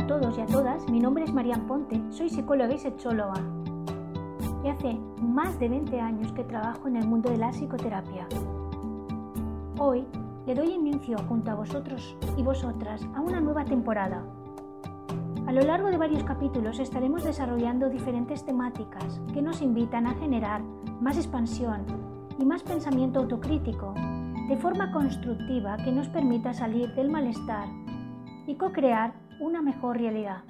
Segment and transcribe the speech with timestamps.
[0.00, 3.34] a todos y a todas, mi nombre es Marian Ponte, soy psicóloga y sexóloga.
[4.64, 8.26] Y hace más de 20 años que trabajo en el mundo de la psicoterapia.
[9.78, 10.06] Hoy
[10.46, 14.24] le doy inicio junto a vosotros y vosotras a una nueva temporada.
[15.46, 20.62] A lo largo de varios capítulos estaremos desarrollando diferentes temáticas que nos invitan a generar
[21.02, 21.84] más expansión
[22.38, 23.92] y más pensamiento autocrítico,
[24.48, 27.68] de forma constructiva que nos permita salir del malestar
[28.46, 30.44] y co-crear una mejor realidad.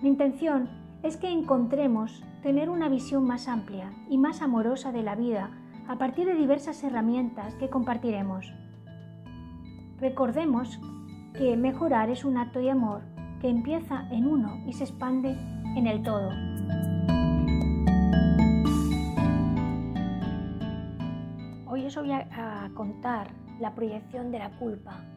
[0.00, 0.68] Mi intención
[1.04, 5.50] es que encontremos tener una visión más amplia y más amorosa de la vida
[5.88, 8.52] a partir de diversas herramientas que compartiremos.
[9.98, 10.80] Recordemos
[11.34, 13.02] que mejorar es un acto de amor
[13.40, 15.30] que empieza en uno y se expande
[15.76, 16.28] en el todo.
[21.68, 23.30] Hoy os voy a contar
[23.60, 25.11] la proyección de la culpa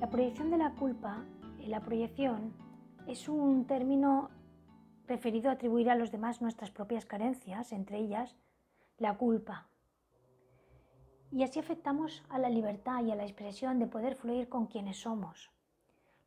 [0.00, 1.22] la proyección de la culpa,
[1.58, 2.54] la proyección,
[3.06, 4.30] es un término
[5.06, 8.34] referido a atribuir a los demás nuestras propias carencias, entre ellas
[8.96, 9.68] la culpa.
[11.30, 14.96] Y así afectamos a la libertad y a la expresión de poder fluir con quienes
[14.96, 15.50] somos.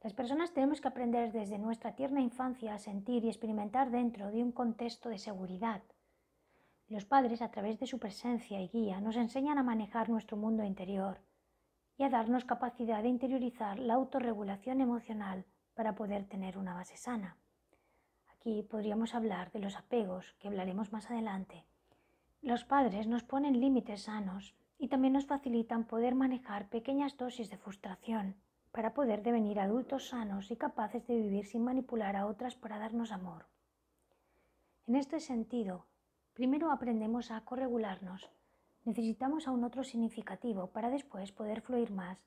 [0.04, 4.44] Las personas tenemos que aprender desde nuestra tierna infancia a sentir y experimentar dentro de
[4.44, 5.82] un contexto de seguridad.
[6.90, 10.64] Los padres, a través de su presencia y guía, nos enseñan a manejar nuestro mundo
[10.64, 11.22] interior
[11.98, 17.38] y a darnos capacidad de interiorizar la autorregulación emocional para poder tener una base sana.
[18.34, 21.66] Aquí podríamos hablar de los apegos, que hablaremos más adelante.
[22.42, 27.58] Los padres nos ponen límites sanos y también nos facilitan poder manejar pequeñas dosis de
[27.58, 28.36] frustración
[28.72, 33.12] para poder devenir adultos sanos y capaces de vivir sin manipular a otras para darnos
[33.12, 33.46] amor.
[34.88, 35.86] En este sentido,
[36.34, 38.30] primero aprendemos a corregularnos
[38.86, 42.20] necesitamos aún otro significativo para después poder fluir más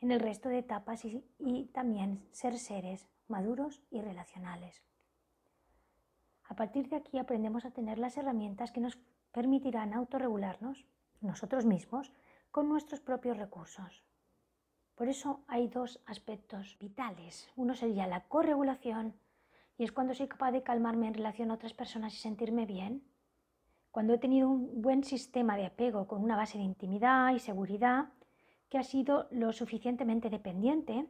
[0.00, 4.82] en el resto de etapas y, también ser seres maduros y relacionales.
[6.44, 8.98] A partir de aquí aprendemos a tener las herramientas que nos
[9.32, 10.84] permitirán autorregularnos,
[11.20, 12.12] nosotros mismos,
[12.50, 14.04] con nuestros propios recursos.
[14.94, 17.48] Por eso hay dos aspectos vitales.
[17.56, 19.14] Uno sería la corregulación,
[19.76, 23.02] y es cuando soy capaz de calmarme en relación a otras personas y sentirme bien,
[23.94, 28.08] cuando he tenido un buen sistema de apego con una base de intimidad y seguridad
[28.68, 31.06] que ha sido lo suficientemente dependiente,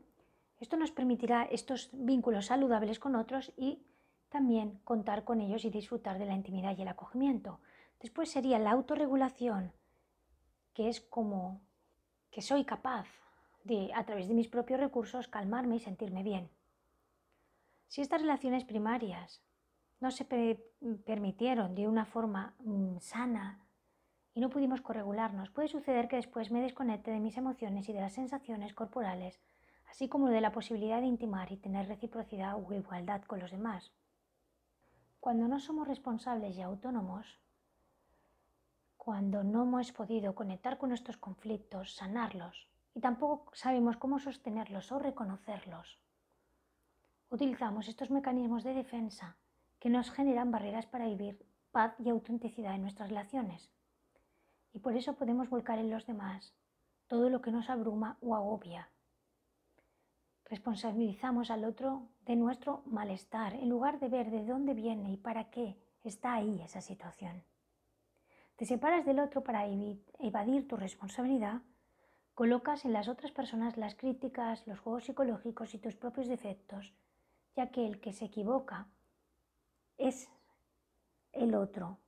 [0.60, 3.86] esto nos permitirá estos vínculos saludables con otros y
[4.28, 7.58] también contar con ellos y disfrutar de la intimidad y el acogimiento.
[8.00, 9.72] Después sería la autorregulación,
[10.74, 11.62] que es como
[12.30, 13.06] que soy capaz
[13.64, 16.50] de, a través de mis propios recursos, calmarme y sentirme bien.
[17.88, 19.40] Si estas relaciones primarias
[20.04, 20.26] no se
[21.06, 23.64] permitieron de una forma mm, sana
[24.34, 28.02] y no pudimos corregularnos, puede suceder que después me desconecte de mis emociones y de
[28.02, 29.40] las sensaciones corporales,
[29.90, 33.92] así como de la posibilidad de intimar y tener reciprocidad u igualdad con los demás.
[35.20, 37.40] Cuando no somos responsables y autónomos,
[38.98, 44.98] cuando no hemos podido conectar con nuestros conflictos, sanarlos, y tampoco sabemos cómo sostenerlos o
[44.98, 45.98] reconocerlos,
[47.30, 49.38] utilizamos estos mecanismos de defensa
[49.84, 53.70] que nos generan barreras para vivir paz y autenticidad en nuestras relaciones.
[54.72, 56.54] Y por eso podemos volcar en los demás
[57.06, 58.88] todo lo que nos abruma o agobia.
[60.46, 65.50] Responsabilizamos al otro de nuestro malestar en lugar de ver de dónde viene y para
[65.50, 67.44] qué está ahí esa situación.
[68.56, 71.60] Te separas del otro para evadir tu responsabilidad,
[72.32, 76.94] colocas en las otras personas las críticas, los juegos psicológicos y tus propios defectos,
[77.54, 78.88] ya que el que se equivoca
[79.98, 80.28] es
[81.32, 81.98] el otro.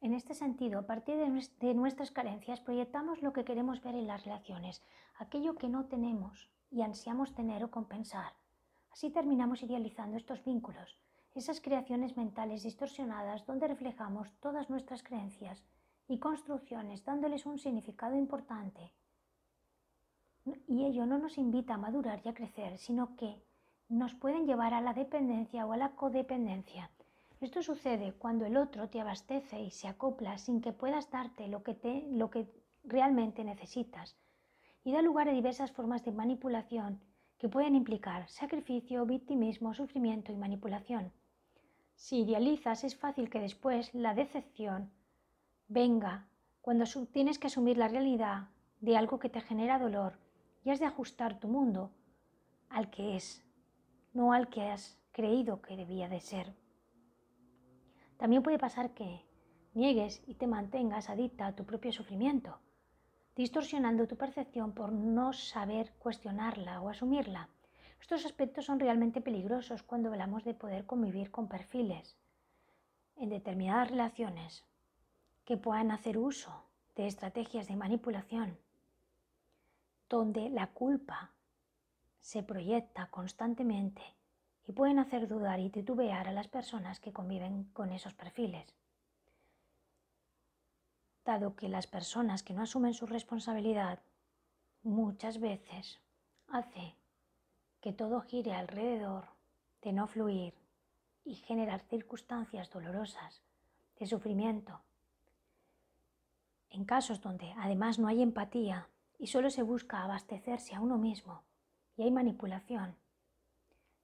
[0.00, 4.24] En este sentido, a partir de nuestras carencias, proyectamos lo que queremos ver en las
[4.24, 4.82] relaciones,
[5.16, 8.34] aquello que no tenemos y ansiamos tener o compensar.
[8.90, 10.98] Así terminamos idealizando estos vínculos,
[11.34, 15.64] esas creaciones mentales distorsionadas donde reflejamos todas nuestras creencias
[16.06, 18.92] y construcciones dándoles un significado importante.
[20.68, 23.42] Y ello no nos invita a madurar y a crecer, sino que
[23.94, 26.90] nos pueden llevar a la dependencia o a la codependencia.
[27.40, 31.62] Esto sucede cuando el otro te abastece y se acopla sin que puedas darte lo
[31.62, 32.46] que, lo que
[32.82, 34.16] realmente necesitas
[34.82, 37.00] y da lugar a diversas formas de manipulación
[37.38, 41.12] que pueden implicar sacrificio, victimismo, sufrimiento y manipulación.
[41.94, 44.90] Si idealizas es fácil que después la decepción
[45.68, 46.26] venga
[46.60, 48.48] cuando tienes que asumir la realidad
[48.80, 50.18] de algo que te genera dolor
[50.64, 51.90] y has de ajustar tu mundo
[52.70, 53.44] al que es
[54.14, 56.54] no al que has creído que debía de ser.
[58.16, 59.24] También puede pasar que
[59.74, 62.58] niegues y te mantengas adicta a tu propio sufrimiento,
[63.36, 67.48] distorsionando tu percepción por no saber cuestionarla o asumirla.
[68.00, 72.16] Estos aspectos son realmente peligrosos cuando hablamos de poder convivir con perfiles
[73.16, 74.64] en determinadas relaciones
[75.44, 76.64] que puedan hacer uso
[76.94, 78.58] de estrategias de manipulación,
[80.08, 81.33] donde la culpa
[82.24, 84.02] se proyecta constantemente
[84.66, 88.74] y pueden hacer dudar y titubear a las personas que conviven con esos perfiles.
[91.26, 93.98] Dado que las personas que no asumen su responsabilidad
[94.82, 96.00] muchas veces
[96.48, 96.96] hace
[97.82, 99.26] que todo gire alrededor
[99.82, 100.54] de no fluir
[101.26, 103.42] y generar circunstancias dolorosas
[103.98, 104.80] de sufrimiento.
[106.70, 108.88] En casos donde además no hay empatía
[109.18, 111.44] y solo se busca abastecerse a uno mismo
[111.96, 112.96] y hay manipulación,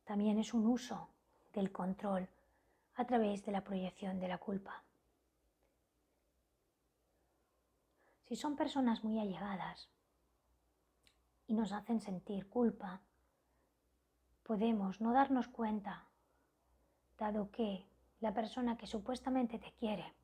[0.05, 1.09] también es un uso
[1.53, 2.29] del control
[2.95, 4.83] a través de la proyección de la culpa.
[8.27, 9.91] Si son personas muy allegadas
[11.47, 13.01] y nos hacen sentir culpa,
[14.45, 16.09] podemos no darnos cuenta,
[17.19, 17.87] dado que
[18.21, 20.15] la persona que supuestamente te quiere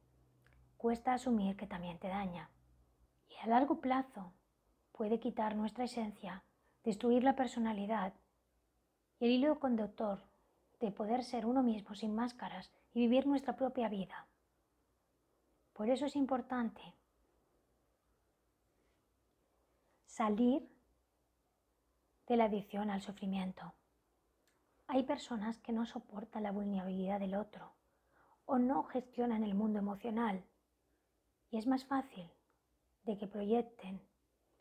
[0.76, 2.50] cuesta asumir que también te daña
[3.28, 4.32] y a largo plazo
[4.92, 6.44] puede quitar nuestra esencia,
[6.86, 8.14] destruir la personalidad
[9.18, 10.22] y el hilo conductor
[10.78, 14.28] de poder ser uno mismo sin máscaras y vivir nuestra propia vida.
[15.72, 16.94] Por eso es importante
[20.06, 20.62] salir
[22.28, 23.74] de la adicción al sufrimiento.
[24.86, 27.72] Hay personas que no soportan la vulnerabilidad del otro
[28.44, 30.44] o no gestionan el mundo emocional
[31.50, 32.30] y es más fácil
[33.02, 34.00] de que proyecten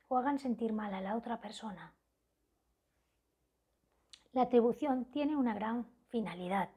[0.07, 1.93] o hagan sentir mal a la otra persona
[4.35, 6.69] la atribución tiene una gran finalidad.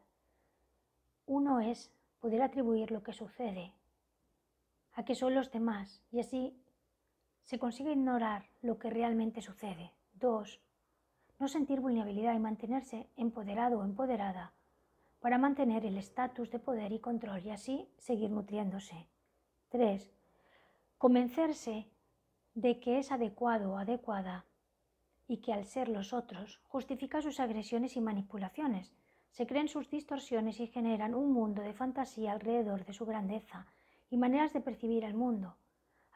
[1.26, 1.90] Uno es
[2.20, 3.72] poder atribuir lo que sucede
[4.92, 6.56] a que son los demás y así
[7.42, 9.92] se consigue ignorar lo que realmente sucede.
[10.14, 10.60] Dos,
[11.40, 14.52] no sentir vulnerabilidad y mantenerse empoderado o empoderada
[15.18, 19.08] para mantener el estatus de poder y control y así seguir nutriéndose.
[19.68, 20.12] Tres,
[20.96, 21.88] convencerse
[22.54, 24.44] de que es adecuado o adecuada
[25.28, 28.92] y que al ser los otros justifica sus agresiones y manipulaciones,
[29.30, 33.66] se creen sus distorsiones y generan un mundo de fantasía alrededor de su grandeza
[34.10, 35.56] y maneras de percibir el mundo.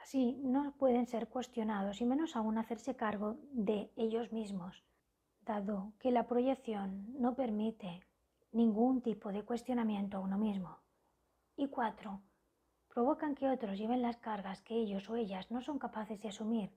[0.01, 4.83] Así no pueden ser cuestionados y menos aún hacerse cargo de ellos mismos,
[5.43, 8.01] dado que la proyección no permite
[8.51, 10.79] ningún tipo de cuestionamiento a uno mismo.
[11.57, 12.23] Y cuatro,
[12.89, 16.71] provocan que otros lleven las cargas que ellos o ellas no son capaces de asumir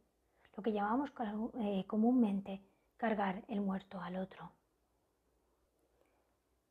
[0.56, 1.12] lo que llamamos
[1.60, 2.62] eh, comúnmente
[2.98, 4.52] cargar el muerto al otro.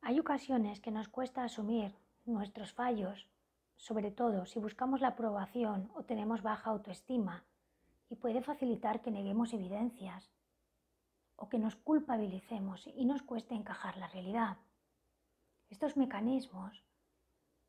[0.00, 1.94] Hay ocasiones que nos cuesta asumir
[2.24, 3.28] nuestros fallos,
[3.76, 7.44] sobre todo si buscamos la aprobación o tenemos baja autoestima,
[8.08, 10.30] y puede facilitar que neguemos evidencias
[11.36, 14.58] o que nos culpabilicemos y nos cueste encajar la realidad.
[15.70, 16.84] Estos mecanismos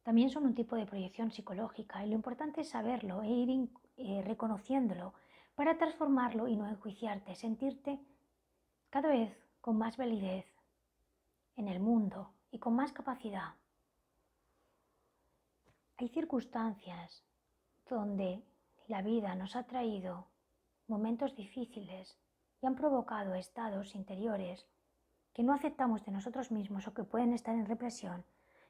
[0.03, 4.21] también son un tipo de proyección psicológica y lo importante es saberlo e ir eh,
[4.23, 5.13] reconociéndolo
[5.55, 7.99] para transformarlo y no enjuiciarte, sentirte
[8.89, 10.45] cada vez con más validez
[11.55, 13.55] en el mundo y con más capacidad.
[15.97, 17.23] Hay circunstancias
[17.89, 18.43] donde
[18.87, 20.27] la vida nos ha traído
[20.87, 22.17] momentos difíciles
[22.61, 24.67] y han provocado estados interiores
[25.33, 28.25] que no aceptamos de nosotros mismos o que pueden estar en represión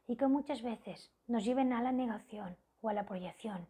[0.07, 3.67] y que muchas veces nos lleven a la negación o a la proyección.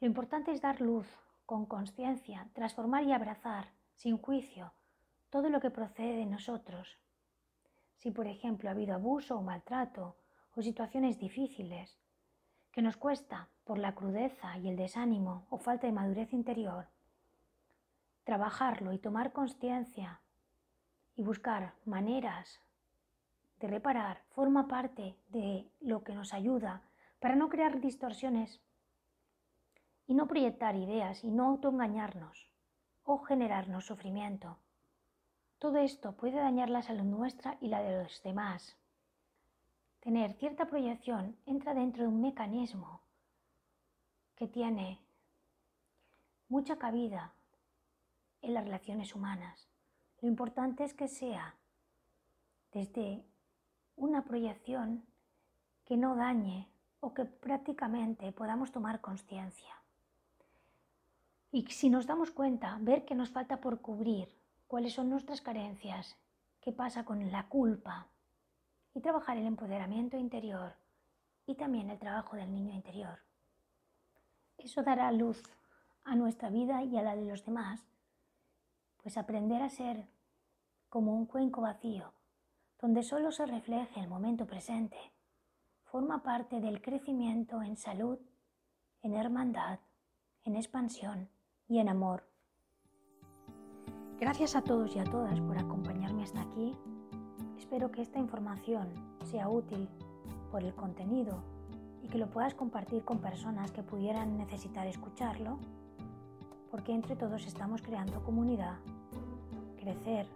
[0.00, 1.06] Lo importante es dar luz
[1.50, 4.72] con conciencia, transformar y abrazar, sin juicio,
[5.30, 6.96] todo lo que procede de nosotros.
[7.96, 10.16] Si, por ejemplo, ha habido abuso o maltrato
[10.54, 11.98] o situaciones difíciles
[12.70, 16.86] que nos cuesta por la crudeza y el desánimo o falta de madurez interior,
[18.22, 20.20] trabajarlo y tomar conciencia
[21.16, 22.60] y buscar maneras
[23.58, 26.82] de reparar forma parte de lo que nos ayuda
[27.18, 28.60] para no crear distorsiones
[30.10, 32.50] y no proyectar ideas y no autoengañarnos
[33.04, 34.58] o generarnos sufrimiento.
[35.60, 38.76] Todo esto puede dañar la salud nuestra y la de los demás.
[40.00, 43.02] Tener cierta proyección entra dentro de un mecanismo
[44.34, 45.00] que tiene
[46.48, 47.32] mucha cabida
[48.42, 49.68] en las relaciones humanas.
[50.22, 51.54] Lo importante es que sea
[52.72, 53.24] desde
[53.94, 55.06] una proyección
[55.84, 59.79] que no dañe o que prácticamente podamos tomar conciencia.
[61.52, 64.28] Y si nos damos cuenta, ver que nos falta por cubrir,
[64.68, 66.16] cuáles son nuestras carencias,
[66.60, 68.06] qué pasa con la culpa
[68.94, 70.76] y trabajar el empoderamiento interior
[71.46, 73.18] y también el trabajo del niño interior.
[74.58, 75.42] Eso dará luz
[76.04, 77.80] a nuestra vida y a la de los demás,
[79.02, 80.06] pues aprender a ser
[80.88, 82.12] como un cuenco vacío,
[82.80, 84.98] donde solo se refleje el momento presente,
[85.82, 88.20] forma parte del crecimiento en salud,
[89.02, 89.80] en hermandad,
[90.44, 91.28] en expansión
[91.70, 92.24] y en amor.
[94.18, 96.74] Gracias a todos y a todas por acompañarme hasta aquí.
[97.56, 98.88] Espero que esta información
[99.30, 99.88] sea útil
[100.50, 101.44] por el contenido
[102.02, 105.58] y que lo puedas compartir con personas que pudieran necesitar escucharlo,
[106.72, 108.74] porque entre todos estamos creando comunidad,
[109.78, 110.26] crecer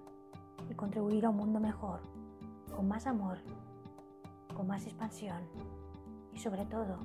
[0.70, 2.00] y contribuir a un mundo mejor,
[2.76, 3.38] con más amor,
[4.56, 5.42] con más expansión
[6.32, 6.96] y sobre todo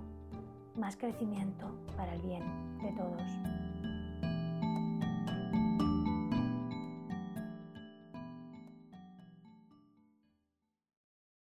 [0.75, 1.65] más crecimiento
[1.97, 2.43] para el bien
[2.79, 3.58] de todos.